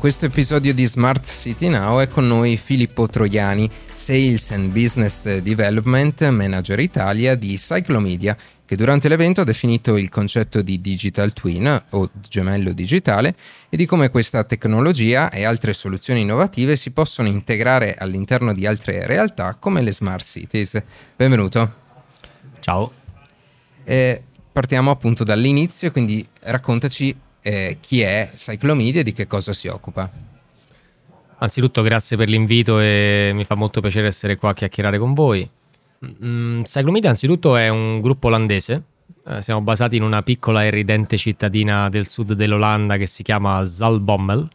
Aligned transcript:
questo 0.00 0.24
episodio 0.24 0.72
di 0.72 0.86
Smart 0.86 1.26
City 1.26 1.68
Now 1.68 2.00
è 2.00 2.08
con 2.08 2.26
noi 2.26 2.56
Filippo 2.56 3.06
Troiani, 3.06 3.70
Sales 3.92 4.50
and 4.50 4.72
Business 4.72 5.40
Development 5.40 6.26
Manager 6.30 6.80
Italia 6.80 7.34
di 7.34 7.54
Cyclomedia, 7.56 8.34
che 8.64 8.76
durante 8.76 9.10
l'evento 9.10 9.42
ha 9.42 9.44
definito 9.44 9.98
il 9.98 10.08
concetto 10.08 10.62
di 10.62 10.80
digital 10.80 11.34
twin 11.34 11.82
o 11.90 12.10
gemello 12.18 12.72
digitale 12.72 13.36
e 13.68 13.76
di 13.76 13.84
come 13.84 14.08
questa 14.08 14.42
tecnologia 14.44 15.28
e 15.28 15.44
altre 15.44 15.74
soluzioni 15.74 16.22
innovative 16.22 16.76
si 16.76 16.92
possono 16.92 17.28
integrare 17.28 17.94
all'interno 17.94 18.54
di 18.54 18.64
altre 18.64 19.06
realtà 19.06 19.56
come 19.56 19.82
le 19.82 19.92
smart 19.92 20.24
cities. 20.24 20.82
Benvenuto. 21.14 21.74
Ciao. 22.60 22.90
Eh, 23.84 24.22
partiamo 24.50 24.90
appunto 24.90 25.24
dall'inizio, 25.24 25.92
quindi 25.92 26.26
raccontaci 26.44 27.14
eh, 27.42 27.78
chi 27.80 28.00
è 28.00 28.30
Cyclomedia 28.34 29.00
e 29.00 29.04
di 29.04 29.12
che 29.12 29.26
cosa 29.26 29.52
si 29.52 29.68
occupa. 29.68 30.10
Anzitutto 31.38 31.82
grazie 31.82 32.16
per 32.16 32.28
l'invito 32.28 32.80
e 32.80 33.30
mi 33.34 33.44
fa 33.44 33.54
molto 33.54 33.80
piacere 33.80 34.08
essere 34.08 34.36
qua 34.36 34.50
a 34.50 34.54
chiacchierare 34.54 34.98
con 34.98 35.14
voi. 35.14 35.48
Mm, 36.24 36.62
Cyclomedia 36.62 37.10
anzitutto 37.10 37.56
è 37.56 37.68
un 37.68 38.00
gruppo 38.00 38.28
olandese, 38.28 38.82
eh, 39.26 39.42
siamo 39.42 39.60
basati 39.60 39.96
in 39.96 40.02
una 40.02 40.22
piccola 40.22 40.64
e 40.64 40.70
ridente 40.70 41.16
cittadina 41.16 41.88
del 41.88 42.06
sud 42.06 42.32
dell'Olanda 42.32 42.96
che 42.96 43.06
si 43.06 43.22
chiama 43.22 43.62
Zalbommel, 43.64 44.48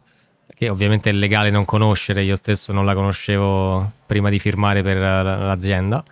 che 0.54 0.68
ovviamente 0.68 1.10
è 1.10 1.12
legale 1.12 1.50
non 1.50 1.64
conoscere, 1.64 2.22
io 2.22 2.36
stesso 2.36 2.72
non 2.72 2.84
la 2.84 2.94
conoscevo 2.94 3.92
prima 4.06 4.30
di 4.30 4.38
firmare 4.38 4.82
per 4.82 4.96
l'azienda. 4.96 6.04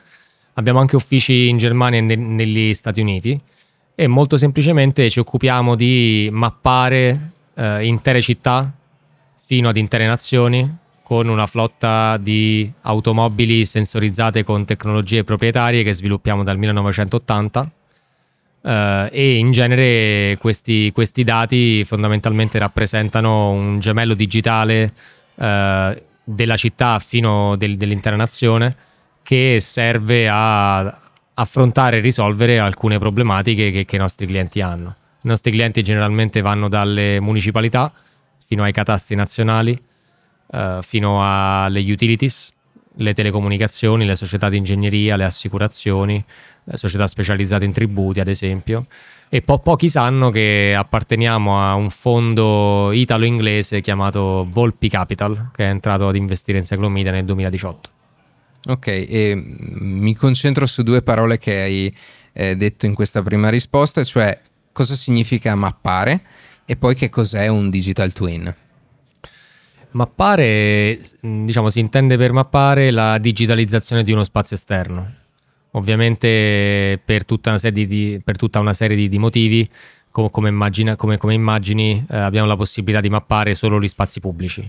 Abbiamo 0.55 0.78
anche 0.78 0.97
uffici 0.97 1.48
in 1.48 1.56
Germania 1.56 1.98
e 1.98 2.16
negli 2.16 2.75
Stati 2.75 3.00
Uniti 3.00 3.41
e 3.95 4.07
molto 4.07 4.37
semplicemente 4.37 5.09
ci 5.09 5.21
occupiamo 5.21 5.77
di 5.77 6.29
mappare 6.33 7.31
eh, 7.55 7.87
intere 7.87 8.20
città 8.20 8.73
fino 9.36 9.69
ad 9.69 9.77
intere 9.77 10.06
nazioni 10.06 10.78
con 11.03 11.28
una 11.28 11.47
flotta 11.47 12.17
di 12.17 12.70
automobili 12.83 13.64
sensorizzate 13.67 14.42
con 14.42 14.64
tecnologie 14.64 15.23
proprietarie 15.23 15.83
che 15.84 15.95
sviluppiamo 15.95 16.42
dal 16.42 16.59
1980 16.59 17.70
eh, 18.62 19.09
e 19.12 19.36
in 19.36 19.53
genere 19.53 20.39
questi, 20.41 20.91
questi, 20.92 21.23
dati 21.23 21.84
fondamentalmente 21.84 22.58
rappresentano 22.58 23.51
un 23.51 23.79
gemello 23.79 24.14
digitale 24.14 24.92
eh, 25.36 26.03
della 26.25 26.56
città 26.56 26.98
fino 26.98 27.55
del, 27.56 27.77
dell'intera 27.77 28.17
nazione 28.17 28.75
che 29.23 29.58
serve 29.61 30.29
a 30.29 31.03
affrontare 31.34 31.98
e 31.98 32.00
risolvere 32.00 32.58
alcune 32.58 32.98
problematiche 32.98 33.70
che, 33.70 33.84
che, 33.84 33.96
i 33.96 33.98
nostri 33.98 34.27
clienti 34.27 34.60
hanno. 34.60 34.96
I 35.22 35.28
nostri 35.28 35.50
clienti 35.50 35.82
generalmente 35.82 36.40
vanno 36.40 36.68
dalle 36.68 37.20
municipalità 37.20 37.92
fino 38.46 38.62
ai 38.62 38.72
catastri 38.72 39.14
nazionali, 39.14 39.80
eh, 40.52 40.78
fino 40.82 41.20
alle 41.22 41.80
utilities, 41.80 42.52
le 42.96 43.14
telecomunicazioni, 43.14 44.05
le 44.05 44.16
società 44.16 44.48
di 44.48 44.58
ingegneria, 44.58 45.16
le 45.16 45.24
assicurazioni, 45.24 46.24
le 46.64 46.77
società 46.77 47.06
specializzate 47.06 47.64
in 47.64 47.72
tributi, 47.72 48.20
ad 48.20 48.28
esempio. 48.28 48.86
E 49.28 49.42
po- 49.42 49.58
pochi 49.58 49.88
sanno 49.88 50.30
che 50.30 50.74
apparteniamo 50.77 51.60
a 51.60 51.74
un 51.74 51.90
fondo 51.90 52.92
italo-inglese 52.92 53.80
chiamato 53.80 54.46
Volpi 54.48 54.88
Capital, 54.88 55.50
che 55.52 55.64
è 55.64 55.68
entrato 55.68 56.06
ad 56.06 56.14
investire 56.14 56.58
in 56.58 56.64
Cyclomedia 56.64 57.10
nel 57.10 57.24
2018. 57.24 57.94
Ok, 58.67 58.87
e 58.87 59.34
mi 59.37 60.15
concentro 60.15 60.65
su 60.65 60.83
due 60.83 61.03
parole 61.03 61.37
che 61.39 61.61
hai 61.61 61.97
eh, 62.33 62.57
detto 62.57 62.87
in 62.87 62.95
questa 62.95 63.23
prima 63.23 63.51
risposta, 63.51 64.03
cioè 64.05 64.41
cosa 64.73 64.95
significa 64.95 65.55
mappare 65.55 66.23
e 66.65 66.77
poi 66.77 66.95
che 66.95 67.11
cos'è 67.11 67.47
un 67.48 67.69
digital 67.69 68.12
twin. 68.12 68.55
Mappare, 69.91 70.98
diciamo, 71.20 71.69
si 71.69 71.79
intende 71.79 72.17
per 72.17 72.33
mappare 72.33 72.91
la 72.91 73.19
digitalizzazione 73.19 74.03
di 74.03 74.13
uno 74.13 74.24
spazio 74.24 74.57
esterno. 74.57 75.13
Ovviamente 75.73 77.01
per 77.05 77.24
tutta 77.24 77.51
una 77.51 77.58
serie 77.58 77.86
di, 77.86 78.20
tutta 78.36 78.61
una 78.61 78.73
serie 78.73 78.97
di, 78.97 79.08
di 79.08 79.19
motivi, 79.19 79.69
come, 80.11 80.30
come, 80.30 80.48
immagina, 80.48 80.97
come, 80.97 81.19
come 81.19 81.35
immagini, 81.35 82.05
eh, 82.08 82.17
abbiamo 82.17 82.48
la 82.48 82.57
possibilità 82.57 83.01
di 83.01 83.11
mappare 83.11 83.55
solo 83.55 83.79
gli 83.79 83.89
spazi 83.89 84.20
pubblici. 84.20 84.69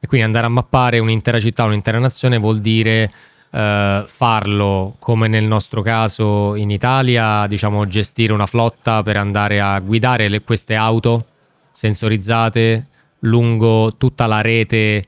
E 0.00 0.06
quindi 0.06 0.26
andare 0.26 0.46
a 0.46 0.50
mappare 0.50 0.98
un'intera 0.98 1.38
città, 1.38 1.64
un'intera 1.64 1.98
nazione 1.98 2.38
vuol 2.38 2.60
dire 2.60 3.12
eh, 3.54 4.04
farlo 4.06 4.96
come 4.98 5.28
nel 5.28 5.44
nostro 5.44 5.80
caso 5.80 6.56
in 6.56 6.70
Italia, 6.70 7.46
diciamo 7.46 7.86
gestire 7.86 8.32
una 8.32 8.46
flotta 8.46 9.02
per 9.04 9.16
andare 9.16 9.60
a 9.60 9.78
guidare 9.78 10.28
le, 10.28 10.42
queste 10.42 10.74
auto 10.74 11.26
sensorizzate 11.70 12.88
lungo 13.20 13.94
tutta 13.96 14.26
la 14.26 14.40
rete, 14.40 15.04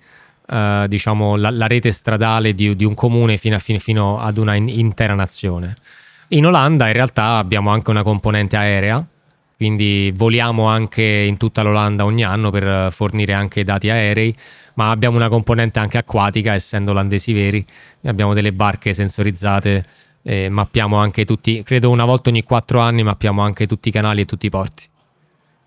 eh, 0.46 0.84
diciamo 0.88 1.36
la, 1.36 1.50
la, 1.50 1.66
rete 1.66 1.90
stradale 1.90 2.54
di, 2.54 2.76
di 2.76 2.84
un 2.84 2.94
comune 2.94 3.36
fino, 3.36 3.56
a, 3.56 3.58
fino, 3.58 4.20
ad 4.20 4.38
una 4.38 4.54
in, 4.54 4.68
intera 4.68 5.14
nazione. 5.14 5.76
In 6.28 6.46
Olanda 6.46 6.86
in 6.86 6.92
realtà 6.92 7.36
abbiamo 7.38 7.70
anche 7.70 7.90
una 7.90 8.02
componente 8.02 8.56
aerea, 8.56 9.04
quindi 9.56 10.12
voliamo 10.14 10.66
anche 10.66 11.02
in 11.02 11.36
tutta 11.36 11.62
l'Olanda 11.62 12.04
ogni 12.04 12.24
anno 12.24 12.50
per 12.50 12.92
fornire 12.92 13.32
anche 13.32 13.64
dati 13.64 13.88
aerei 13.90 14.34
ma 14.76 14.90
abbiamo 14.90 15.16
una 15.16 15.28
componente 15.28 15.78
anche 15.78 15.98
acquatica, 15.98 16.54
essendo 16.54 16.90
olandesi 16.92 17.32
veri, 17.32 17.64
abbiamo 18.04 18.34
delle 18.34 18.52
barche 18.52 18.92
sensorizzate, 18.92 19.84
eh, 20.22 20.48
mappiamo 20.48 20.96
anche 20.96 21.24
tutti, 21.24 21.62
credo 21.62 21.90
una 21.90 22.04
volta 22.04 22.30
ogni 22.30 22.42
quattro 22.42 22.80
anni 22.80 23.02
mappiamo 23.02 23.42
anche 23.42 23.66
tutti 23.66 23.88
i 23.88 23.92
canali 23.92 24.22
e 24.22 24.24
tutti 24.26 24.46
i 24.46 24.50
porti, 24.50 24.84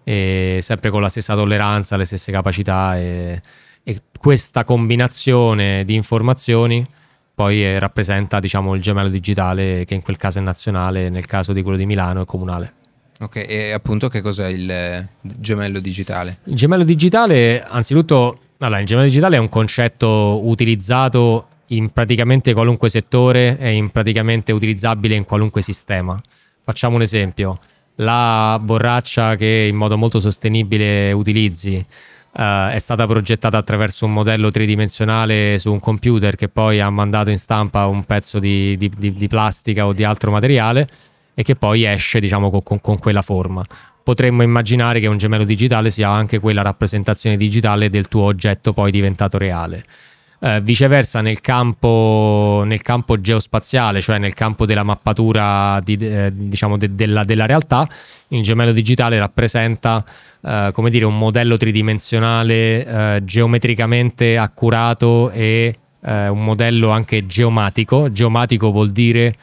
e 0.03 0.59
sempre 0.61 0.89
con 0.89 1.01
la 1.01 1.09
stessa 1.09 1.35
tolleranza, 1.35 1.97
le 1.97 2.05
stesse 2.05 2.31
capacità 2.31 2.97
e, 2.97 3.41
e 3.83 4.01
questa 4.17 4.63
combinazione 4.63 5.83
di 5.85 5.95
informazioni 5.95 6.87
poi 7.33 7.63
eh, 7.63 7.79
rappresenta 7.79 8.39
diciamo 8.39 8.75
il 8.75 8.81
gemello 8.81 9.07
digitale 9.07 9.85
che 9.85 9.93
in 9.95 10.01
quel 10.01 10.17
caso 10.17 10.39
è 10.39 10.41
nazionale, 10.41 11.09
nel 11.09 11.25
caso 11.25 11.53
di 11.53 11.61
quello 11.61 11.77
di 11.77 11.85
Milano 11.85 12.23
è 12.23 12.25
comunale. 12.25 12.78
Ok, 13.21 13.45
e 13.47 13.71
appunto 13.71 14.07
che 14.07 14.21
cos'è 14.21 14.47
il 14.47 15.07
gemello 15.21 15.79
digitale? 15.79 16.39
Il 16.45 16.55
gemello 16.55 16.83
digitale, 16.83 17.61
anzitutto 17.61 18.39
allora, 18.59 18.79
il 18.81 18.85
gemello 18.85 19.07
digitale 19.07 19.37
è 19.37 19.39
un 19.39 19.47
concetto 19.47 20.41
utilizzato 20.43 21.47
in 21.67 21.91
praticamente 21.91 22.53
qualunque 22.53 22.89
settore 22.89 23.57
e 23.57 23.71
in 23.71 23.89
praticamente 23.89 24.51
utilizzabile 24.51 25.15
in 25.15 25.23
qualunque 25.23 25.61
sistema. 25.61 26.21
Facciamo 26.63 26.95
un 26.95 27.01
esempio. 27.01 27.59
La 27.95 28.59
borraccia 28.61 29.35
che 29.35 29.67
in 29.69 29.75
modo 29.77 29.97
molto 29.97 30.19
sostenibile 30.19 31.11
utilizzi 31.13 31.75
uh, 31.75 32.69
è 32.71 32.77
stata 32.79 33.07
progettata 33.07 33.57
attraverso 33.57 34.05
un 34.05 34.13
modello 34.13 34.51
tridimensionale 34.51 35.57
su 35.57 35.71
un 35.71 35.79
computer 35.79 36.35
che 36.35 36.49
poi 36.49 36.81
ha 36.81 36.89
mandato 36.89 37.29
in 37.29 37.37
stampa 37.37 37.85
un 37.85 38.03
pezzo 38.03 38.39
di, 38.39 38.75
di, 38.77 38.91
di, 38.97 39.13
di 39.13 39.27
plastica 39.27 39.85
o 39.85 39.93
di 39.93 40.03
altro 40.03 40.31
materiale 40.31 40.89
e 41.33 41.43
che 41.43 41.55
poi 41.55 41.85
esce 41.85 42.19
diciamo 42.19 42.49
con, 42.61 42.81
con, 42.81 42.99
quella 42.99 43.21
forma. 43.21 43.65
Potremmo 44.03 44.41
immaginare 44.41 44.99
che 44.99 45.07
un 45.07 45.17
gemello 45.17 45.43
digitale 45.43 45.89
sia 45.91 46.09
anche 46.09 46.39
quella 46.39 46.61
rappresentazione 46.61 47.37
digitale 47.37 47.89
del 47.89 48.07
tuo 48.07 48.23
oggetto 48.23 48.73
poi 48.73 48.91
diventato 48.91 49.37
reale. 49.37 49.85
Eh, 50.41 50.61
viceversa, 50.61 51.19
nel 51.19 51.41
campo, 51.41 52.63
nel 52.65 52.81
campo, 52.81 53.19
geospaziale, 53.19 53.99
cioè 53.99 54.17
nel 54.19 54.33
campo 54.33 54.65
della 54.65 54.83
mappatura 54.83 55.81
di, 55.83 55.97
eh, 55.97 56.31
diciamo 56.33 56.77
de, 56.77 56.95
della, 56.95 57.25
della, 57.25 57.45
realtà, 57.45 57.85
il 58.29 58.41
gemello 58.41 58.71
digitale 58.71 59.19
rappresenta 59.19 60.01
eh, 60.41 60.71
dire, 60.89 61.03
un 61.03 61.17
modello 61.17 61.57
tridimensionale 61.57 62.85
eh, 62.85 63.21
geometricamente 63.25 64.37
accurato 64.37 65.29
e 65.31 65.77
eh, 66.01 66.27
un 66.29 66.43
modello 66.43 66.89
anche 66.89 67.25
geomatico. 67.25 68.09
Geomatico 68.09 68.71
vuol 68.71 68.91
dire 68.91 69.35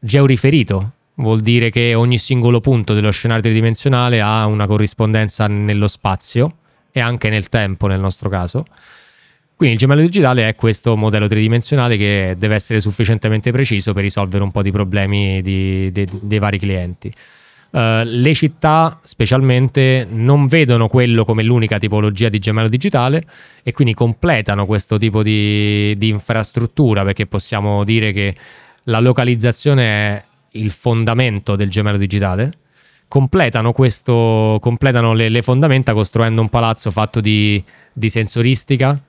georiferito, 0.00 0.92
vuol 1.16 1.40
dire 1.40 1.70
che 1.70 1.94
ogni 1.94 2.18
singolo 2.18 2.60
punto 2.60 2.94
dello 2.94 3.10
scenario 3.10 3.42
tridimensionale 3.42 4.20
ha 4.20 4.46
una 4.46 4.66
corrispondenza 4.66 5.46
nello 5.46 5.86
spazio 5.86 6.56
e 6.90 7.00
anche 7.00 7.28
nel 7.28 7.48
tempo 7.48 7.86
nel 7.86 8.00
nostro 8.00 8.28
caso. 8.28 8.64
Quindi 9.56 9.74
il 9.76 9.80
gemello 9.80 10.00
digitale 10.00 10.48
è 10.48 10.54
questo 10.56 10.96
modello 10.96 11.28
tridimensionale 11.28 11.96
che 11.96 12.34
deve 12.36 12.56
essere 12.56 12.80
sufficientemente 12.80 13.52
preciso 13.52 13.92
per 13.92 14.02
risolvere 14.02 14.42
un 14.42 14.50
po' 14.50 14.62
di 14.62 14.72
problemi 14.72 15.42
di, 15.42 15.92
di, 15.92 16.08
dei 16.20 16.38
vari 16.38 16.58
clienti. 16.58 17.12
Uh, 17.70 18.02
le 18.04 18.34
città 18.34 19.00
specialmente 19.02 20.06
non 20.08 20.46
vedono 20.46 20.86
quello 20.86 21.24
come 21.24 21.42
l'unica 21.42 21.78
tipologia 21.78 22.28
di 22.28 22.38
gemello 22.38 22.68
digitale 22.68 23.24
e 23.64 23.72
quindi 23.72 23.94
completano 23.94 24.64
questo 24.64 24.96
tipo 24.96 25.24
di, 25.24 25.92
di 25.96 26.08
infrastruttura 26.08 27.02
perché 27.02 27.26
possiamo 27.26 27.82
dire 27.82 28.12
che 28.12 28.36
la 28.84 29.00
localizzazione 29.00 29.84
è 29.84 30.24
il 30.54 30.70
fondamento 30.70 31.56
del 31.56 31.70
gemello 31.70 31.96
digitale, 31.96 32.52
completano, 33.08 33.72
questo, 33.72 34.58
completano 34.60 35.12
le, 35.12 35.28
le, 35.28 35.42
fondamenta 35.42 35.92
costruendo 35.92 36.40
un 36.40 36.48
palazzo 36.48 36.90
fatto 36.90 37.20
di, 37.20 37.62
di 37.92 38.08
sensoristica, 38.08 39.00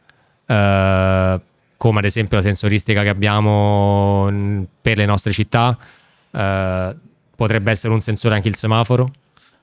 eh, 0.46 1.42
come 1.78 2.00
ad 2.00 2.06
esempio 2.06 2.38
la 2.38 2.44
sensoristica 2.44 3.02
che 3.04 3.10
abbiamo 3.10 4.70
per 4.82 4.98
le 4.98 5.06
nostre 5.06 5.32
città. 5.32 5.78
Eh, 6.32 6.96
potrebbe 7.36 7.72
essere 7.72 7.94
un 7.94 8.02
sensore 8.02 8.36
anche 8.36 8.48
il 8.48 8.56
semaforo. 8.56 9.12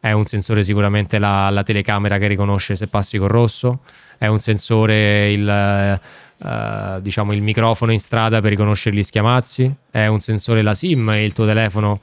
è 0.01 0.13
un 0.13 0.27
sensore 0.27 0.65
sicuramente 0.65 1.19
la, 1.19 1.49
la 1.51 1.63
telecamera 1.63 2.19
che 2.19 2.27
riconosce 2.27 2.75
se 2.75 2.89
passi 2.89 3.19
col 3.19 3.29
rosso, 3.29 3.81
è 4.19 4.27
un 4.27 4.41
sensore 4.41 5.31
il, 5.31 6.01
uh, 6.43 7.01
diciamo 7.01 7.33
il 7.33 7.43
microfono 7.43 7.93
in 7.93 8.01
strada 8.01 8.41
per 8.41 8.51
riconoscere 8.51 8.97
gli 8.97 9.03
schiamazzi, 9.03 9.73
è 9.91 10.07
un 10.07 10.21
sensore 10.21 10.63
la 10.63 10.75
SIM 10.75 11.11
e 11.11 11.25
il 11.25 11.33
tuo 11.33 11.47
telefono 11.47 12.01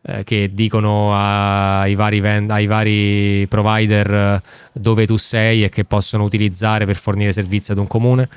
eh, 0.00 0.22
che 0.22 0.50
dicono 0.52 1.12
ai 1.12 1.94
vari, 1.96 2.20
vend- 2.20 2.50
ai 2.50 2.66
vari 2.66 3.46
provider 3.48 4.10
eh, 4.12 4.42
dove 4.72 5.06
tu 5.06 5.16
sei 5.16 5.64
e 5.64 5.68
che 5.68 5.84
possono 5.84 6.22
utilizzare 6.22 6.86
per 6.86 6.96
fornire 6.96 7.32
servizi 7.32 7.72
ad 7.72 7.78
un 7.78 7.86
comune. 7.86 8.28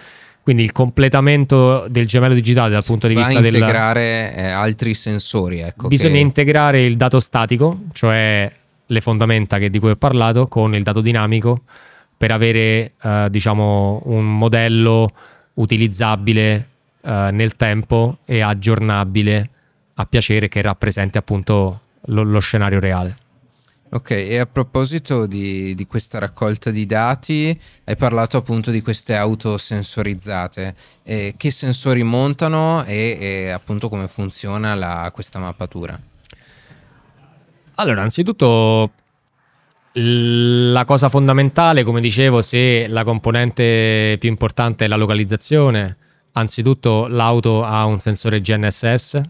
Quindi 0.42 0.64
il 0.64 0.72
completamento 0.72 1.86
del 1.88 2.08
gemello 2.08 2.34
digitale 2.34 2.72
dal 2.72 2.84
punto 2.84 3.08
di 3.08 3.14
vista 3.14 3.40
del... 3.40 3.54
integrare 3.54 4.36
eh, 4.36 4.50
altri 4.50 4.96
sensori. 4.96 5.60
Ecco, 5.60 5.88
bisogna 5.88 6.14
che... 6.14 6.20
integrare 6.20 6.84
il 6.84 6.98
dato 6.98 7.20
statico, 7.20 7.82
cioè 7.92 8.52
le 8.84 9.02
fondamenta 9.02 9.60
che, 9.60 9.70
di 9.70 9.78
cui 9.78 9.92
ho 9.92 9.96
parlato, 9.96 10.48
con 10.48 10.74
il 10.74 10.82
dato 10.82 11.02
dinamico 11.02 11.62
per 12.18 12.32
avere 12.32 12.94
eh, 13.02 13.28
diciamo, 13.30 14.02
un 14.06 14.38
modello 14.38 15.12
utilizzabile 15.56 16.68
eh, 17.02 17.30
nel 17.32 17.56
tempo 17.56 18.20
e 18.26 18.42
aggiornabile 18.42 19.50
a 19.96 20.06
piacere 20.06 20.48
che 20.48 20.62
rappresenti 20.62 21.18
appunto 21.18 21.82
lo, 22.06 22.24
lo 22.24 22.40
scenario 22.40 22.80
reale. 22.80 23.18
Ok, 23.94 24.12
e 24.12 24.38
a 24.38 24.46
proposito 24.46 25.26
di, 25.26 25.76
di, 25.76 25.86
questa 25.86 26.18
raccolta 26.18 26.72
di 26.72 26.86
dati, 26.86 27.60
hai 27.84 27.98
parlato 27.98 28.38
appunto 28.38 28.72
di 28.72 28.80
queste 28.82 29.16
auto 29.16 29.58
sensorizzate. 29.58 30.76
Eh, 31.04 31.34
che 31.36 31.52
sensori 31.52 32.02
montano 32.02 32.86
e, 32.86 33.18
e 33.20 33.50
appunto 33.50 33.90
come 33.90 34.08
funziona 34.08 34.76
la, 34.76 35.12
questa 35.14 35.40
mappatura? 35.40 36.00
Allora, 37.76 38.02
anzitutto 38.02 38.92
la 39.94 40.86
cosa 40.86 41.10
fondamentale, 41.10 41.84
come 41.84 42.00
dicevo, 42.00 42.42
se 42.42 42.88
la 42.88 43.04
componente 43.04 44.16
più 44.20 44.30
importante 44.30 44.86
è 44.86 44.88
la 44.88 44.96
localizzazione, 44.96 45.98
anzitutto 46.34 47.08
l'auto 47.08 47.64
ha 47.64 47.86
un 47.86 48.00
sensore 48.00 48.40
GNSS 48.40 49.22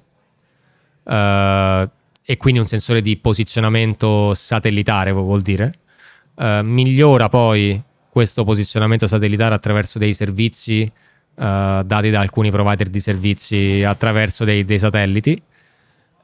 uh, 1.04 1.90
e 2.24 2.38
quindi 2.38 2.60
un 2.60 2.68
sensore 2.68 3.02
di 3.02 3.18
posizionamento 3.18 4.34
satellitare, 4.34 5.12
vuol 5.12 5.42
dire. 5.42 5.74
Uh, 6.36 6.62
migliora 6.62 7.28
poi 7.28 7.82
questo 8.10 8.44
posizionamento 8.44 9.08
satellitare 9.08 9.56
attraverso 9.56 9.98
dei 9.98 10.14
servizi 10.14 10.82
uh, 10.82 11.34
dati 11.36 12.10
da 12.10 12.20
alcuni 12.20 12.52
provider 12.52 12.90
di 12.90 13.00
servizi 13.00 13.84
attraverso 13.84 14.44
dei, 14.44 14.64
dei 14.64 14.78
satelliti 14.78 15.42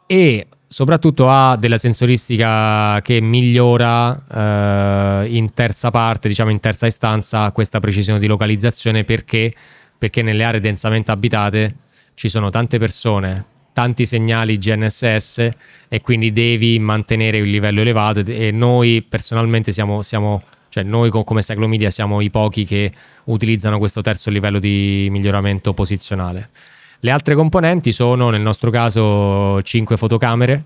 e 0.05 0.47
soprattutto 0.67 1.29
ha 1.29 1.55
della 1.55 1.77
sensoristica 1.77 2.99
che 3.01 3.21
migliora 3.21 5.23
eh, 5.23 5.35
in 5.35 5.53
terza 5.53 5.91
parte, 5.91 6.27
diciamo 6.27 6.51
in 6.51 6.59
terza 6.59 6.85
istanza, 6.85 7.51
questa 7.51 7.79
precisione 7.79 8.19
di 8.19 8.27
localizzazione. 8.27 9.03
Perché, 9.03 9.53
perché 9.97 10.21
nelle 10.21 10.43
aree 10.43 10.59
densamente 10.59 11.11
abitate 11.11 11.75
ci 12.13 12.29
sono 12.29 12.49
tante 12.49 12.79
persone, 12.79 13.45
tanti 13.73 14.05
segnali 14.05 14.57
GNSS 14.57 15.49
e 15.87 16.01
quindi 16.01 16.31
devi 16.31 16.77
mantenere 16.79 17.39
un 17.39 17.47
livello 17.47 17.81
elevato. 17.81 18.23
E 18.25 18.51
noi 18.51 19.05
personalmente 19.07 19.71
siamo, 19.71 20.01
siamo 20.01 20.43
cioè 20.69 20.83
noi 20.83 21.09
come 21.09 21.41
Cyclomedia 21.41 21.89
siamo 21.89 22.21
i 22.21 22.29
pochi 22.29 22.65
che 22.65 22.91
utilizzano 23.25 23.79
questo 23.79 24.01
terzo 24.01 24.29
livello 24.29 24.59
di 24.59 25.07
miglioramento 25.09 25.73
posizionale. 25.73 26.49
Le 26.99 27.11
altre 27.11 27.35
componenti 27.35 27.91
sono 27.91 28.31
nel 28.31 28.41
nostro 28.41 28.71
caso 28.71 29.61
5 29.61 29.97
fotocamere 29.97 30.63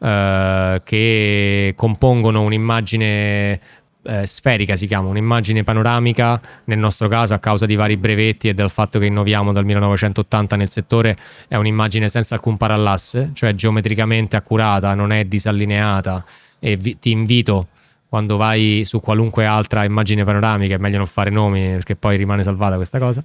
eh, 0.00 0.82
che 0.84 1.72
compongono 1.76 2.42
un'immagine 2.42 3.60
eh, 4.04 4.26
sferica, 4.26 4.74
si 4.74 4.88
chiama, 4.88 5.08
un'immagine 5.08 5.62
panoramica, 5.62 6.40
nel 6.64 6.78
nostro 6.78 7.06
caso 7.06 7.34
a 7.34 7.38
causa 7.38 7.66
di 7.66 7.76
vari 7.76 7.96
brevetti 7.96 8.48
e 8.48 8.54
del 8.54 8.70
fatto 8.70 8.98
che 8.98 9.06
innoviamo 9.06 9.52
dal 9.52 9.64
1980 9.64 10.56
nel 10.56 10.68
settore, 10.68 11.16
è 11.46 11.54
un'immagine 11.54 12.08
senza 12.08 12.34
alcun 12.34 12.56
parallasse, 12.56 13.30
cioè 13.32 13.54
geometricamente 13.54 14.34
accurata, 14.34 14.94
non 14.94 15.12
è 15.12 15.24
disallineata. 15.26 16.24
E 16.58 16.76
vi- 16.76 16.98
ti 16.98 17.12
invito 17.12 17.68
quando 18.08 18.36
vai 18.36 18.82
su 18.84 19.00
qualunque 19.00 19.46
altra 19.46 19.84
immagine 19.84 20.24
panoramica, 20.24 20.74
è 20.74 20.78
meglio 20.78 20.98
non 20.98 21.06
fare 21.06 21.30
nomi 21.30 21.60
perché 21.68 21.94
poi 21.94 22.16
rimane 22.16 22.42
salvata 22.42 22.74
questa 22.74 22.98
cosa 22.98 23.22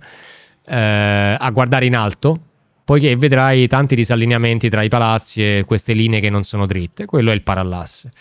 eh, 0.68 1.36
a 1.40 1.50
guardare 1.52 1.86
in 1.86 1.96
alto, 1.96 2.40
poiché 2.84 3.16
vedrai 3.16 3.68
tanti 3.68 3.96
disallineamenti 3.96 4.70
tra 4.70 4.84
i 4.84 4.90
palazzi 4.90 5.42
e 5.42 5.64
queste 5.66 5.94
linee 5.94 6.20
che 6.20 6.30
non 6.30 6.44
sono 6.44 6.66
dritte. 6.66 7.06
Quello 7.06 7.32
è 7.32 7.34
il 7.34 7.42
parallasse. 7.42 8.12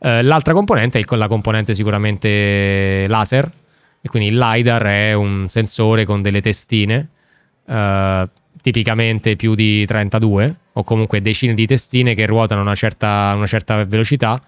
Eh, 0.00 0.22
l'altra 0.22 0.52
componente 0.52 1.00
è 1.00 1.16
la 1.16 1.28
componente 1.28 1.74
sicuramente 1.74 3.06
laser, 3.08 3.50
e 4.00 4.08
quindi 4.08 4.28
il 4.28 4.38
LiDAR 4.38 4.82
è 4.82 5.12
un 5.12 5.46
sensore 5.48 6.04
con 6.04 6.22
delle 6.22 6.40
testine, 6.40 7.08
eh, 7.66 8.28
tipicamente 8.60 9.36
più 9.36 9.54
di 9.54 9.84
32 9.86 10.56
o 10.74 10.84
comunque 10.84 11.20
decine 11.20 11.54
di 11.54 11.66
testine 11.66 12.14
che 12.14 12.26
ruotano 12.26 12.60
a 12.60 12.64
una 12.64 12.74
certa, 12.74 13.32
una 13.34 13.46
certa 13.46 13.84
velocità 13.84 14.40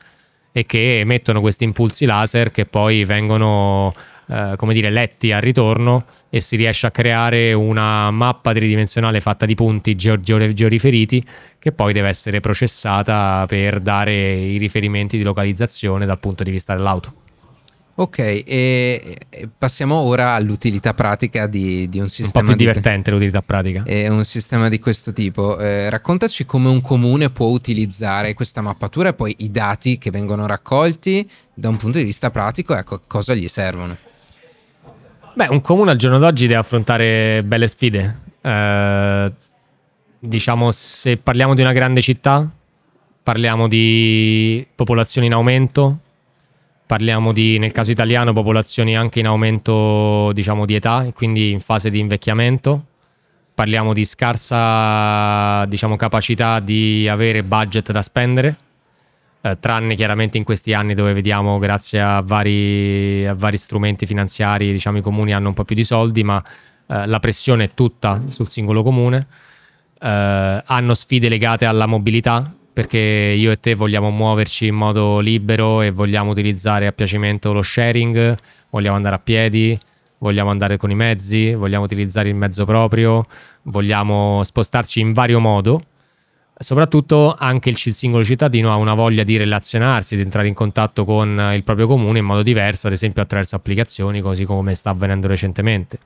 e 0.52 0.66
che 0.66 1.00
emettono 1.00 1.40
questi 1.40 1.64
impulsi 1.64 2.04
laser 2.06 2.50
che 2.50 2.66
poi 2.66 3.04
vengono 3.04 3.94
eh, 4.30 4.54
come 4.56 4.72
dire, 4.72 4.90
letti 4.90 5.32
al 5.32 5.40
ritorno 5.40 6.04
e 6.28 6.40
si 6.40 6.54
riesce 6.54 6.86
a 6.86 6.90
creare 6.92 7.52
una 7.52 8.10
mappa 8.12 8.52
tridimensionale 8.52 9.20
fatta 9.20 9.44
di 9.44 9.56
punti 9.56 9.96
geo- 9.96 10.20
geo- 10.20 10.52
georiferiti 10.52 11.24
che 11.58 11.72
poi 11.72 11.92
deve 11.92 12.08
essere 12.08 12.38
processata 12.38 13.44
per 13.48 13.80
dare 13.80 14.32
i 14.32 14.56
riferimenti 14.56 15.16
di 15.16 15.24
localizzazione 15.24 16.06
dal 16.06 16.20
punto 16.20 16.44
di 16.44 16.50
vista 16.50 16.74
dell'auto. 16.74 17.14
Ok, 17.96 18.18
e 18.18 19.18
passiamo 19.58 19.96
ora 19.96 20.32
all'utilità 20.32 20.94
pratica 20.94 21.46
di, 21.46 21.86
di 21.88 21.98
un 21.98 22.08
sistema. 22.08 22.44
Un 22.44 22.50
po' 22.52 22.56
più 22.56 22.66
divertente 22.66 23.10
di, 23.10 23.16
l'utilità 23.16 23.42
pratica. 23.42 23.82
È 23.82 24.08
un 24.08 24.24
sistema 24.24 24.70
di 24.70 24.78
questo 24.78 25.12
tipo. 25.12 25.58
Eh, 25.58 25.90
raccontaci 25.90 26.46
come 26.46 26.70
un 26.70 26.80
comune 26.80 27.28
può 27.28 27.48
utilizzare 27.48 28.32
questa 28.32 28.62
mappatura 28.62 29.10
e 29.10 29.14
poi 29.14 29.34
i 29.40 29.50
dati 29.50 29.98
che 29.98 30.10
vengono 30.10 30.46
raccolti 30.46 31.28
da 31.52 31.68
un 31.68 31.76
punto 31.76 31.98
di 31.98 32.04
vista 32.04 32.30
pratico, 32.30 32.74
ecco, 32.74 33.02
cosa 33.06 33.34
gli 33.34 33.48
servono. 33.48 33.98
Beh, 35.40 35.48
un 35.48 35.62
comune 35.62 35.90
al 35.90 35.96
giorno 35.96 36.18
d'oggi 36.18 36.46
deve 36.46 36.60
affrontare 36.60 37.42
belle 37.42 37.66
sfide. 37.66 38.18
Eh, 38.42 39.32
diciamo, 40.18 40.70
se 40.70 41.16
parliamo 41.16 41.54
di 41.54 41.62
una 41.62 41.72
grande 41.72 42.02
città, 42.02 42.46
parliamo 43.22 43.66
di 43.66 44.66
popolazioni 44.74 45.28
in 45.28 45.32
aumento, 45.32 46.00
parliamo 46.84 47.32
di, 47.32 47.56
nel 47.56 47.72
caso 47.72 47.90
italiano, 47.90 48.34
popolazioni 48.34 48.94
anche 48.94 49.20
in 49.20 49.28
aumento, 49.28 50.30
diciamo, 50.34 50.66
di 50.66 50.74
età, 50.74 51.10
quindi 51.14 51.52
in 51.52 51.60
fase 51.60 51.88
di 51.88 52.00
invecchiamento. 52.00 52.84
Parliamo 53.54 53.94
di 53.94 54.04
scarsa, 54.04 55.64
diciamo, 55.64 55.96
capacità 55.96 56.60
di 56.60 57.08
avere 57.08 57.42
budget 57.42 57.92
da 57.92 58.02
spendere 58.02 58.58
eh, 59.42 59.58
tranne 59.58 59.94
chiaramente 59.94 60.36
in 60.36 60.44
questi 60.44 60.74
anni 60.74 60.94
dove 60.94 61.12
vediamo 61.12 61.58
grazie 61.58 62.00
a 62.00 62.20
vari, 62.20 63.26
a 63.26 63.34
vari, 63.34 63.56
strumenti 63.56 64.06
finanziari 64.06 64.72
diciamo 64.72 64.98
i 64.98 65.02
comuni 65.02 65.32
hanno 65.32 65.48
un 65.48 65.54
po' 65.54 65.64
più 65.64 65.74
di 65.74 65.84
soldi 65.84 66.22
ma 66.22 66.42
eh, 66.86 67.06
la 67.06 67.18
pressione 67.20 67.64
è 67.64 67.70
tutta 67.74 68.22
sul 68.28 68.48
singolo 68.48 68.82
comune. 68.82 69.26
Eh, 69.98 70.62
hanno 70.64 70.94
sfide 70.94 71.28
legate 71.28 71.64
alla 71.64 71.86
mobilità 71.86 72.52
perché 72.72 72.98
io 72.98 73.50
e 73.50 73.60
te 73.60 73.74
vogliamo 73.74 74.10
muoverci 74.10 74.66
in 74.66 74.74
modo 74.74 75.18
libero 75.18 75.82
e 75.82 75.90
vogliamo 75.90 76.30
utilizzare 76.30 76.86
a 76.86 76.92
piacimento 76.92 77.52
lo 77.52 77.62
sharing 77.62 78.36
vogliamo 78.70 78.96
andare 78.96 79.16
a 79.16 79.18
piedi 79.18 79.78
vogliamo 80.18 80.50
andare 80.50 80.76
con 80.76 80.90
i 80.90 80.94
mezzi 80.94 81.52
vogliamo 81.52 81.84
utilizzare 81.84 82.28
il 82.28 82.36
mezzo 82.36 82.64
proprio 82.64 83.26
vogliamo 83.62 84.42
spostarci 84.44 85.00
in 85.00 85.12
vario 85.12 85.40
modo 85.40 85.82
soprattutto 86.62 87.34
anche 87.36 87.70
il 87.70 87.78
singolo 87.78 88.22
cittadino 88.22 88.70
ha 88.70 88.76
una 88.76 88.92
voglia 88.92 89.24
di 89.24 89.38
relazionarsi, 89.38 90.14
di 90.14 90.20
entrare 90.20 90.46
in 90.46 90.52
contatto 90.52 91.06
con 91.06 91.52
il 91.54 91.64
proprio 91.64 91.86
comune 91.86 92.18
in 92.18 92.26
modo 92.26 92.42
diverso, 92.42 92.86
ad 92.86 92.92
esempio 92.92 93.22
attraverso 93.22 93.56
applicazioni, 93.56 94.20
così 94.20 94.44
come 94.44 94.74
sta 94.74 94.90
avvenendo 94.90 95.26
recentemente. 95.26 95.98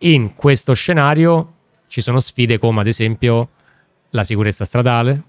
In 0.00 0.34
questo 0.34 0.74
scenario 0.74 1.52
ci 1.86 2.02
sono 2.02 2.20
sfide 2.20 2.58
come 2.58 2.80
ad 2.80 2.88
esempio 2.88 3.48
la 4.10 4.22
sicurezza 4.22 4.66
stradale, 4.66 5.22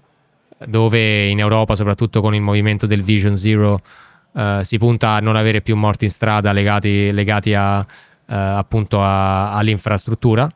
dove 0.66 1.28
in 1.28 1.38
Europa, 1.38 1.74
soprattutto 1.74 2.20
con 2.20 2.34
il 2.34 2.42
movimento 2.42 2.84
del 2.84 3.02
Vision 3.02 3.36
Zero, 3.36 3.80
eh, 4.34 4.60
si 4.64 4.76
punta 4.76 5.12
a 5.12 5.20
non 5.20 5.36
avere 5.36 5.62
più 5.62 5.76
morti 5.76 6.04
in 6.04 6.10
strada 6.10 6.52
legati, 6.52 7.10
legati 7.10 7.54
a, 7.54 7.80
eh, 7.80 7.86
appunto 8.34 9.00
a, 9.00 9.54
all'infrastruttura 9.54 10.52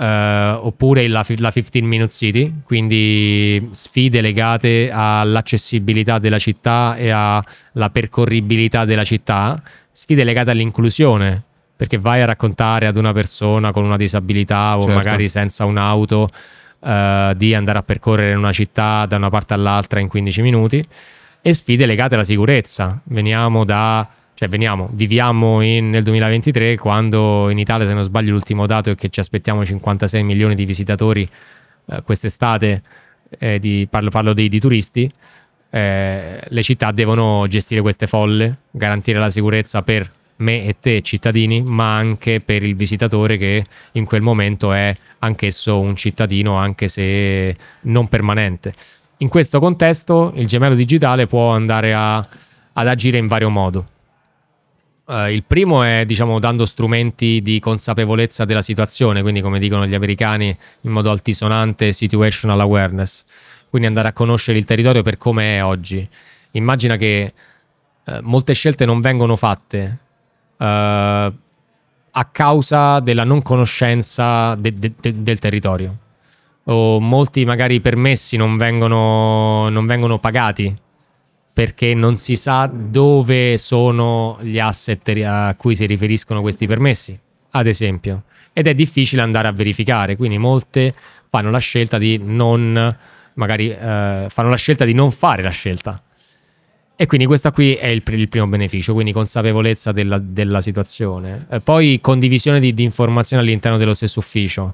Uh, 0.00 0.56
oppure 0.64 1.06
la, 1.08 1.22
la 1.36 1.52
15 1.52 1.82
Minute 1.82 2.10
City, 2.10 2.62
quindi 2.64 3.68
sfide 3.72 4.22
legate 4.22 4.90
all'accessibilità 4.90 6.18
della 6.18 6.38
città 6.38 6.96
e 6.96 7.10
alla 7.10 7.90
percorribilità 7.92 8.86
della 8.86 9.04
città, 9.04 9.62
sfide 9.92 10.24
legate 10.24 10.52
all'inclusione, 10.52 11.42
perché 11.76 11.98
vai 11.98 12.22
a 12.22 12.24
raccontare 12.24 12.86
ad 12.86 12.96
una 12.96 13.12
persona 13.12 13.72
con 13.72 13.84
una 13.84 13.98
disabilità 13.98 14.78
o 14.78 14.84
certo. 14.84 14.96
magari 14.96 15.28
senza 15.28 15.66
un'auto 15.66 16.30
uh, 16.78 17.34
di 17.34 17.54
andare 17.54 17.76
a 17.76 17.82
percorrere 17.82 18.34
una 18.34 18.52
città 18.52 19.04
da 19.04 19.16
una 19.16 19.28
parte 19.28 19.52
all'altra 19.52 20.00
in 20.00 20.08
15 20.08 20.40
minuti. 20.40 20.82
e 21.42 21.52
sfide 21.52 21.84
legate 21.84 22.14
alla 22.14 22.24
sicurezza. 22.24 22.98
Veniamo 23.04 23.64
da 23.64 24.08
cioè 24.40 24.48
veniamo, 24.48 24.88
viviamo 24.92 25.60
in, 25.60 25.90
nel 25.90 26.02
2023 26.02 26.78
quando 26.78 27.50
in 27.50 27.58
Italia, 27.58 27.86
se 27.86 27.92
non 27.92 28.02
sbaglio, 28.04 28.30
l'ultimo 28.30 28.64
dato 28.64 28.88
è 28.88 28.94
che 28.94 29.10
ci 29.10 29.20
aspettiamo 29.20 29.66
56 29.66 30.22
milioni 30.22 30.54
di 30.54 30.64
visitatori 30.64 31.28
eh, 31.84 32.02
quest'estate, 32.02 32.82
eh, 33.38 33.58
di, 33.58 33.86
parlo, 33.90 34.08
parlo 34.08 34.32
di, 34.32 34.48
di 34.48 34.58
turisti. 34.58 35.12
Eh, 35.68 36.40
le 36.42 36.62
città 36.62 36.90
devono 36.90 37.44
gestire 37.48 37.82
queste 37.82 38.06
folle, 38.06 38.60
garantire 38.70 39.18
la 39.18 39.28
sicurezza 39.28 39.82
per 39.82 40.10
me 40.36 40.64
e 40.64 40.76
te 40.80 41.02
cittadini, 41.02 41.60
ma 41.62 41.96
anche 41.96 42.40
per 42.40 42.62
il 42.62 42.76
visitatore 42.76 43.36
che 43.36 43.66
in 43.92 44.06
quel 44.06 44.22
momento 44.22 44.72
è 44.72 44.96
anch'esso 45.18 45.78
un 45.78 45.94
cittadino, 45.96 46.54
anche 46.54 46.88
se 46.88 47.54
non 47.82 48.08
permanente. 48.08 48.72
In 49.18 49.28
questo 49.28 49.60
contesto 49.60 50.32
il 50.36 50.46
gemello 50.46 50.74
digitale 50.74 51.26
può 51.26 51.50
andare 51.50 51.92
a, 51.92 52.26
ad 52.72 52.88
agire 52.88 53.18
in 53.18 53.26
vario 53.26 53.50
modo. 53.50 53.86
Uh, 55.10 55.28
il 55.28 55.42
primo 55.42 55.82
è, 55.82 56.04
diciamo, 56.06 56.38
dando 56.38 56.64
strumenti 56.64 57.42
di 57.42 57.58
consapevolezza 57.58 58.44
della 58.44 58.62
situazione, 58.62 59.22
quindi 59.22 59.40
come 59.40 59.58
dicono 59.58 59.84
gli 59.84 59.94
americani 59.94 60.56
in 60.82 60.90
modo 60.92 61.10
altisonante, 61.10 61.90
situational 61.90 62.60
awareness, 62.60 63.24
quindi 63.68 63.88
andare 63.88 64.06
a 64.06 64.12
conoscere 64.12 64.56
il 64.56 64.64
territorio 64.64 65.02
per 65.02 65.18
come 65.18 65.56
è 65.56 65.64
oggi. 65.64 66.08
Immagina 66.52 66.94
che 66.94 67.34
uh, 68.04 68.18
molte 68.22 68.54
scelte 68.54 68.84
non 68.84 69.00
vengono 69.00 69.34
fatte 69.34 69.98
uh, 70.58 70.64
a 70.64 72.24
causa 72.30 73.00
della 73.00 73.24
non 73.24 73.42
conoscenza 73.42 74.54
de- 74.54 74.78
de- 74.78 74.92
de- 75.00 75.22
del 75.24 75.40
territorio, 75.40 75.98
o 76.62 77.00
molti 77.00 77.44
magari 77.44 77.80
permessi 77.80 78.36
non 78.36 78.56
vengono, 78.56 79.68
non 79.70 79.86
vengono 79.86 80.20
pagati 80.20 80.72
perché 81.60 81.92
non 81.92 82.16
si 82.16 82.36
sa 82.36 82.70
dove 82.72 83.58
sono 83.58 84.38
gli 84.40 84.58
asset 84.58 85.06
a 85.26 85.54
cui 85.58 85.76
si 85.76 85.84
riferiscono 85.84 86.40
questi 86.40 86.66
permessi, 86.66 87.18
ad 87.50 87.66
esempio. 87.66 88.22
Ed 88.54 88.66
è 88.66 88.72
difficile 88.72 89.20
andare 89.20 89.46
a 89.46 89.52
verificare, 89.52 90.16
quindi 90.16 90.38
molte 90.38 90.94
fanno 91.28 91.50
la 91.50 91.58
scelta 91.58 91.98
di 91.98 92.18
non, 92.18 92.96
magari 93.34 93.68
eh, 93.68 93.76
la 93.76 94.56
scelta 94.56 94.86
di 94.86 94.94
non 94.94 95.10
fare 95.10 95.42
la 95.42 95.50
scelta. 95.50 96.02
E 96.96 97.04
quindi 97.04 97.26
questo 97.26 97.50
qui 97.50 97.74
è 97.74 97.88
il, 97.88 98.02
il 98.06 98.28
primo 98.30 98.46
beneficio, 98.46 98.94
quindi 98.94 99.12
consapevolezza 99.12 99.92
della, 99.92 100.18
della 100.18 100.62
situazione. 100.62 101.46
Eh, 101.50 101.60
poi 101.60 101.98
condivisione 102.00 102.58
di, 102.58 102.72
di 102.72 102.84
informazioni 102.84 103.42
all'interno 103.42 103.76
dello 103.76 103.92
stesso 103.92 104.20
ufficio. 104.20 104.72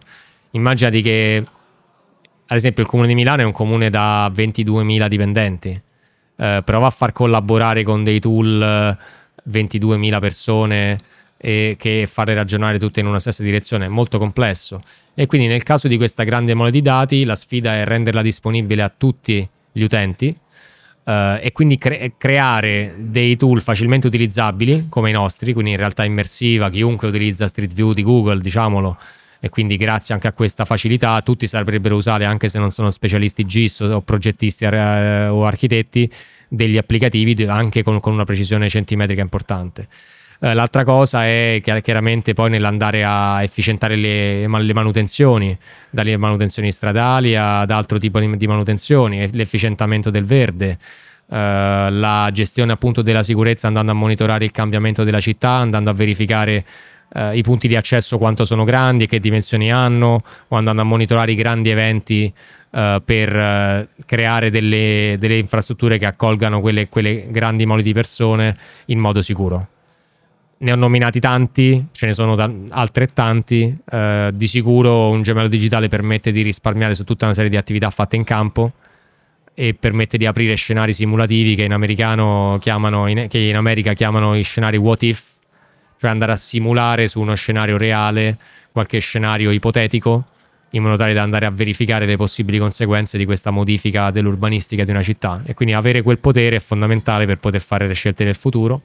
Immaginati 0.53 1.03
che, 1.03 1.45
ad 2.47 2.57
esempio, 2.57 2.85
il 2.85 2.89
comune 2.89 3.09
di 3.09 3.17
Milano 3.17 3.43
è 3.43 3.45
un 3.45 3.51
comune 3.51 3.91
da 3.91 4.31
22.000 4.33 5.09
dipendenti 5.09 5.81
eh, 6.37 6.63
prova 6.65 6.87
a 6.87 6.91
far 6.91 7.13
collaborare 7.13 7.83
con 7.83 8.05
dei 8.05 8.21
tool 8.21 8.97
22.000 9.51 10.15
eh, 10.15 10.19
persone 10.19 10.99
e 11.39 11.77
che 11.79 12.09
farle 12.11 12.35
ragionare 12.35 12.79
tutte 12.79 13.01
in 13.01 13.07
una 13.07 13.19
stessa 13.19 13.43
direzione 13.43 13.87
è 13.87 13.89
molto 13.89 14.19
complesso. 14.19 14.81
E 15.15 15.27
quindi 15.27 15.47
nel 15.47 15.63
caso 15.63 15.89
di 15.89 15.97
questa 15.97 16.25
grande 16.25 16.55
mole 16.55 16.71
di 16.71 16.83
dati, 16.83 17.25
la 17.25 17.37
sfida 17.37 17.75
è 17.75 17.85
renderla 17.85 18.23
disponibile 18.23 18.83
a 18.83 18.93
tutti 18.95 19.49
gli 19.73 19.83
utenti. 19.83 20.37
Uh, 21.07 21.39
e 21.41 21.53
quindi 21.53 21.79
cre- 21.79 22.15
creare 22.19 22.97
dei 22.99 23.37
tool 23.37 23.63
facilmente 23.63 24.09
utilizzabili 24.09 24.87
come 24.89 25.11
i 25.11 25.13
nostri, 25.13 25.53
quindi 25.53 25.71
in 25.71 25.77
realtà 25.77 26.03
immersiva, 26.03 26.69
chiunque 26.69 27.07
utilizza 27.07 27.47
Street 27.47 27.73
View 27.73 27.93
di 27.93 28.03
Google, 28.03 28.41
diciamolo, 28.41 28.99
e 29.41 29.49
quindi 29.49 29.77
grazie 29.77 30.15
anche 30.15 30.27
a 30.27 30.33
questa 30.33 30.65
facilità 30.65 31.21
tutti 31.23 31.47
saprebbero 31.47 31.97
usare, 31.97 32.25
anche 32.25 32.49
se 32.49 32.59
non 32.59 32.71
sono 32.71 32.91
specialisti 32.91 33.45
GIS 33.45 33.81
o 33.81 34.01
progettisti 34.03 34.65
eh, 34.65 35.29
o 35.29 35.45
architetti, 35.45 36.11
degli 36.49 36.77
applicativi 36.77 37.45
anche 37.45 37.83
con, 37.83 38.01
con 38.01 38.13
una 38.13 38.25
precisione 38.25 38.69
centimetrica 38.69 39.21
importante. 39.21 39.89
Eh, 40.41 40.53
l'altra 40.55 40.85
cosa 40.85 41.25
è 41.25 41.61
chiaramente 41.83 42.35
poi 42.35 42.51
nell'andare 42.51 43.05
a 43.05 43.43
efficientare 43.43 43.97
le, 43.97 44.47
le, 44.47 44.75
manutenzioni, 44.75 45.57
dalle 45.91 46.17
manutenzioni 46.17 46.71
stradali 46.71 47.37
ad 47.37 47.71
altro 47.71 47.99
tipo 47.99 48.21
di 48.21 48.47
manutenzioni, 48.47 49.29
l'efficientamento 49.33 50.11
del 50.11 50.25
verde, 50.25 50.79
Uh, 51.29 51.91
la 51.91 52.31
gestione 52.33 52.71
appunto 52.71 53.03
della 53.03 53.25
sicurezza 53.25 53.67
andando 53.67 53.91
a 53.91 53.95
monitorare 53.97 54.45
il 54.45 54.53
cambiamento 54.53 55.03
della 55.03 55.19
città, 55.19 55.51
andando 55.51 55.91
a 55.91 55.93
verificare 55.93 56.65
eh, 57.15 57.37
i 57.37 57.43
punti 57.43 57.69
di 57.69 57.77
accesso 57.77 58.19
quanto 58.19 58.45
sono 58.45 58.65
grandi 58.65 59.05
e 59.05 59.07
che 59.07 59.21
dimensioni 59.21 59.71
hanno, 59.71 60.23
o 60.49 60.57
andando 60.57 60.83
a 60.83 60.85
monitorare 60.85 61.33
i 61.33 61.35
grandi 61.35 61.71
eventi 61.71 62.33
eh, 62.71 63.03
per 63.05 63.35
eh, 63.35 63.89
creare 64.05 64.51
delle, 64.51 65.17
delle, 65.19 65.39
infrastrutture 65.39 65.99
che 65.99 66.07
accolgano 66.07 66.61
quelle, 66.61 66.89
quelle 66.89 67.27
grandi 67.31 67.65
mole 67.65 67.83
di 67.83 67.93
persone 67.93 68.57
in 68.87 68.99
modo 68.99 69.23
sicuro. 69.23 69.69
Ne 70.59 70.73
ho 70.73 70.77
nominati 70.77 71.21
tanti, 71.21 71.87
ce 71.93 72.07
ne 72.07 72.13
sono 72.13 72.35
da- 72.35 72.51
altrettanti. 72.71 73.77
Eh, 73.91 74.31
di 74.35 74.47
sicuro 74.47 75.11
un 75.11 75.23
gemello 75.23 75.49
digitale 75.49 75.89
permette 75.89 76.33
di 76.33 76.43
risparmiare 76.43 76.95
su 76.95 77.05
tutta 77.05 77.27
una 77.27 77.35
serie 77.35 77.51
di 77.51 77.57
attività 77.57 77.91
fatte 77.91 78.17
in 78.17 78.25
campo 78.25 78.73
e 79.59 79.73
permette 79.73 80.19
di 80.19 80.27
aprire 80.27 80.55
scenari 80.55 80.93
simulativi 80.93 81.55
che 81.55 81.65
in, 81.65 83.27
che 83.29 83.39
in 83.39 83.57
America 83.57 83.95
chiamano 83.95 84.35
i 84.35 84.43
scenari 84.43 84.77
what 84.77 85.03
if, 85.03 85.36
cioè 85.99 86.11
andare 86.11 86.33
a 86.33 86.37
simulare 86.37 87.09
su 87.09 87.21
uno 87.21 87.35
scenario 87.35 87.77
reale 87.79 88.39
qualche 88.73 88.99
scenario 88.99 89.51
ipotetico 89.51 90.25
in 90.71 90.83
modo 90.83 90.97
tale 90.97 91.15
da 91.15 91.23
andare 91.23 91.47
a 91.47 91.51
verificare 91.51 92.07
le 92.07 92.17
possibili 92.17 92.59
conseguenze 92.59 93.17
di 93.17 93.25
questa 93.25 93.51
modifica 93.51 94.11
dell'urbanistica 94.11 94.85
di 94.85 94.91
una 94.91 95.03
città. 95.03 95.43
E 95.45 95.55
quindi 95.55 95.75
avere 95.75 96.03
quel 96.03 96.19
potere 96.19 96.57
è 96.57 96.61
fondamentale 96.61 97.25
per 97.25 97.39
poter 97.39 97.63
fare 97.63 97.87
le 97.87 97.95
scelte 97.95 98.25
del 98.25 98.35
futuro. 98.35 98.83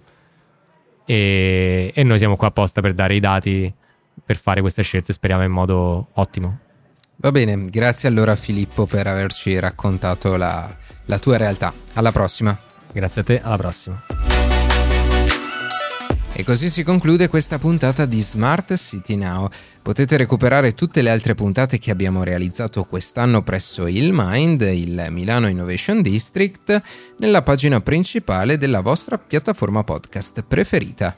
E, 1.05 1.91
e 1.93 2.03
noi 2.03 2.17
siamo 2.17 2.37
qua 2.37 2.47
apposta 2.47 2.81
per 2.81 2.93
dare 2.93 3.15
i 3.15 3.19
dati 3.19 3.73
per 4.23 4.37
fare 4.37 4.61
queste 4.61 4.83
scelte 4.83 5.13
speriamo 5.13 5.43
in 5.43 5.51
modo 5.51 6.09
ottimo. 6.13 6.59
Va 7.17 7.31
bene 7.31 7.65
grazie 7.65 8.07
allora 8.07 8.35
Filippo 8.35 8.85
per 8.85 9.07
averci 9.07 9.59
raccontato 9.59 10.37
la, 10.37 10.73
la 11.05 11.19
tua 11.19 11.37
realtà. 11.37 11.73
Alla 11.93 12.11
prossima. 12.11 12.57
Grazie 12.93 13.21
a 13.21 13.23
te 13.23 13.41
alla 13.41 13.57
prossima 13.57 14.10
e 16.41 16.43
così 16.43 16.69
si 16.69 16.81
conclude 16.83 17.27
questa 17.27 17.59
puntata 17.59 18.05
di 18.05 18.19
Smart 18.19 18.75
City 18.75 19.15
Now. 19.15 19.47
Potete 19.83 20.17
recuperare 20.17 20.73
tutte 20.73 21.03
le 21.03 21.11
altre 21.11 21.35
puntate 21.35 21.77
che 21.77 21.91
abbiamo 21.91 22.23
realizzato 22.23 22.83
quest'anno 22.83 23.43
presso 23.43 23.85
il 23.85 24.09
Mind, 24.11 24.61
il 24.61 25.05
Milano 25.11 25.47
Innovation 25.47 26.01
District, 26.01 26.81
nella 27.17 27.43
pagina 27.43 27.79
principale 27.81 28.57
della 28.57 28.81
vostra 28.81 29.19
piattaforma 29.19 29.83
podcast 29.83 30.43
preferita. 30.47 31.15